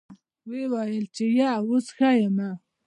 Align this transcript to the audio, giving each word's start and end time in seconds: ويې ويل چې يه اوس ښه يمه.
ويې 0.47 0.65
ويل 0.73 1.05
چې 1.15 1.25
يه 1.37 1.49
اوس 1.61 1.85
ښه 1.95 2.09
يمه. 2.21 2.49